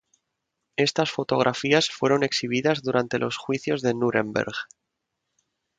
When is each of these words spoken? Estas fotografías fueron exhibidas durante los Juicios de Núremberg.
Estas 0.77 1.11
fotografías 1.11 1.87
fueron 1.91 2.23
exhibidas 2.23 2.81
durante 2.81 3.19
los 3.19 3.37
Juicios 3.37 3.83
de 3.83 3.93
Núremberg. 3.93 4.55